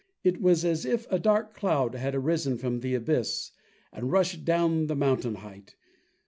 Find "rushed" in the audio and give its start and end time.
4.11-4.43